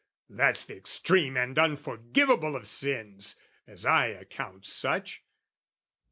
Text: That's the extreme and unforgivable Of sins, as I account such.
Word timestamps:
That's 0.31 0.65
the 0.65 0.75
extreme 0.75 1.37
and 1.37 1.59
unforgivable 1.59 2.55
Of 2.55 2.67
sins, 2.67 3.35
as 3.67 3.85
I 3.85 4.07
account 4.07 4.65
such. 4.65 5.21